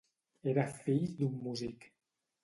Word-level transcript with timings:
Era 0.53 0.63
fill 0.77 1.03
d'un 1.19 1.35
músic. 1.49 1.85